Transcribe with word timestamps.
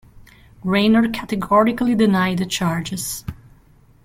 Raynor 0.63 1.09
categorically 1.09 1.93
denied 1.93 2.39
the 2.39 2.47
charges. 2.47 3.23